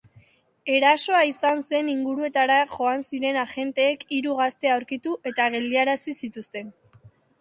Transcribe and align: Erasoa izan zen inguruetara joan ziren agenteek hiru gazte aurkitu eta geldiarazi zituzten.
Erasoa 0.75 1.19
izan 1.31 1.59
zen 1.65 1.91
inguruetara 1.93 2.57
joan 2.73 3.05
ziren 3.09 3.39
agenteek 3.43 4.07
hiru 4.17 4.39
gazte 4.41 4.73
aurkitu 4.79 5.15
eta 5.33 5.47
geldiarazi 5.57 6.17
zituzten. 6.23 6.75